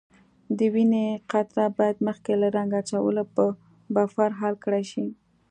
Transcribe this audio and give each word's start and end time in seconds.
د 0.57 0.59
وینې 0.73 1.05
قطره 1.31 1.65
باید 1.77 1.97
مخکې 2.07 2.33
له 2.41 2.47
رنګ 2.57 2.71
اچولو 2.81 3.23
په 3.35 3.43
بفر 3.95 4.29
حل 4.39 4.55
کړای 4.63 4.83
شي. 4.91 5.05